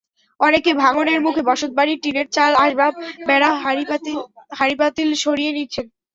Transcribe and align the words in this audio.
অনেকে 0.39 0.71
ভাঙনের 0.75 1.19
মুখে 1.25 1.41
বসতবাড়ির 1.49 2.01
টিনের 2.03 2.27
চাল, 2.35 2.51
আসবাব, 2.63 2.93
বেড়া, 3.27 3.49
হাঁড়িপাতিল 4.57 5.09
সরিয়ে 5.23 5.51
নিচ্ছেন। 5.57 5.85